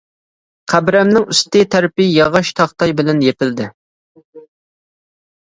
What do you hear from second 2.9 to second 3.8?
بىلەن يېپىلدى.